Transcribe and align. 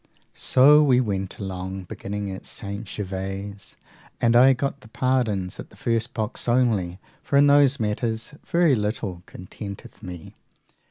So 0.33 0.81
we 0.81 0.99
went 0.99 1.37
along, 1.37 1.83
beginning 1.83 2.31
at 2.31 2.43
St. 2.47 2.87
Gervase, 2.87 3.75
and 4.19 4.35
I 4.35 4.53
got 4.53 4.81
the 4.81 4.87
pardons 4.87 5.59
at 5.59 5.69
the 5.69 5.77
first 5.77 6.15
box 6.15 6.47
only, 6.47 6.97
for 7.21 7.37
in 7.37 7.45
those 7.45 7.79
matters 7.79 8.33
very 8.43 8.73
little 8.73 9.21
contenteth 9.27 10.01
me. 10.01 10.33